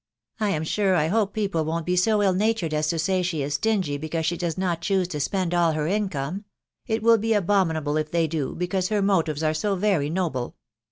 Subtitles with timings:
[0.39, 3.43] JI am sure I hope people won't be bo 'ffl amtwred as to say she
[3.43, 7.33] is stingy because she does not choose so spend all %er income.;~ at will be
[7.33, 10.55] atyominsMe if they >4o, 'because her motives are so very noble."